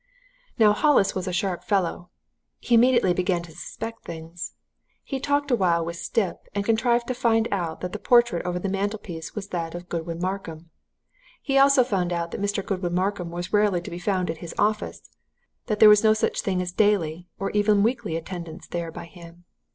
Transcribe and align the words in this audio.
"Now, 0.57 0.73
Hollis 0.73 1.13
was 1.13 1.27
a 1.27 1.31
sharp 1.31 1.63
fellow. 1.63 2.09
He 2.57 2.73
immediately 2.73 3.13
began 3.13 3.43
to 3.43 3.51
suspect 3.51 4.03
things. 4.03 4.53
He 5.03 5.19
talked 5.19 5.51
awhile 5.51 5.85
with 5.85 5.95
Stipp, 5.97 6.47
and 6.55 6.65
contrived 6.65 7.05
to 7.07 7.13
find 7.13 7.47
out 7.51 7.81
that 7.81 7.93
the 7.93 7.99
portrait 7.99 8.43
over 8.43 8.57
the 8.57 8.67
mantelpiece 8.67 9.35
was 9.35 9.49
that 9.49 9.75
of 9.75 9.89
Godwin 9.89 10.19
Markham. 10.19 10.71
He 11.43 11.59
also 11.59 11.83
found 11.83 12.11
out 12.11 12.31
that 12.31 12.41
Mr. 12.41 12.65
Godwin 12.65 12.95
Markham 12.95 13.29
was 13.29 13.53
rarely 13.53 13.79
to 13.81 13.91
be 13.91 13.99
found 13.99 14.31
at 14.31 14.37
his 14.39 14.55
office 14.57 15.07
that 15.67 15.79
there 15.79 15.87
was 15.87 16.03
no 16.03 16.15
such 16.15 16.41
thing 16.41 16.63
as 16.63 16.71
daily, 16.71 17.27
or 17.37 17.51
even 17.51 17.83
weekly 17.83 18.15
attendance 18.15 18.65
there 18.65 18.91
by 18.91 19.05
him. 19.05 19.45